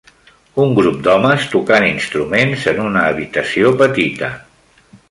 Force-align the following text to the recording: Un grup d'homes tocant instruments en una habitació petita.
Un 0.63 0.71
grup 0.79 1.03
d'homes 1.07 1.45
tocant 1.51 1.87
instruments 1.91 2.67
en 2.73 2.83
una 2.89 3.07
habitació 3.13 3.79
petita. 3.85 4.35